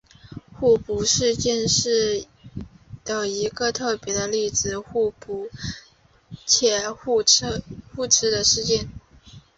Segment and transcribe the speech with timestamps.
[0.59, 1.55] 互补事件
[3.05, 5.47] 的一个特别例子是互补
[6.47, 7.51] 且互斥
[8.31, 8.89] 的事件。